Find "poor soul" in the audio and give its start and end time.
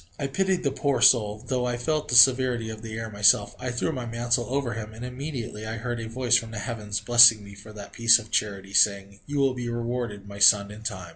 0.71-1.45